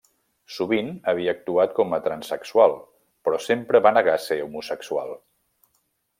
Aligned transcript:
Sovint 0.53 0.87
havia 1.11 1.35
actuat 1.37 1.75
com 1.81 1.93
a 1.97 1.99
transsexual 2.07 2.73
però 3.29 3.43
sempre 3.49 3.83
va 3.89 3.93
negar 3.99 4.17
ser 4.25 4.39
homosexual. 4.49 5.15